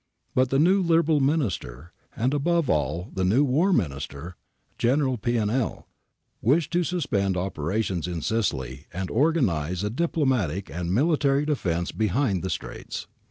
But 0.33 0.49
the 0.49 0.57
new 0.57 0.81
Liberal 0.81 1.19
Ministry, 1.19 1.89
and 2.15 2.33
above 2.33 2.71
all 2.71 3.11
the 3.13 3.23
new 3.23 3.43
War 3.43 3.71
Minister, 3.71 4.35
General 4.79 5.15
Pianell, 5.19 5.83
wished 6.41 6.73
to 6.73 6.83
suspend 6.83 7.37
operations 7.37 8.07
in 8.07 8.23
Sicily 8.23 8.87
and 8.91 9.11
organize 9.11 9.83
a 9.83 9.91
diplomatic 9.91 10.71
and 10.71 10.91
military 10.91 11.45
defence 11.45 11.91
behind 11.91 12.41
the 12.41 12.49
Straits. 12.49 13.05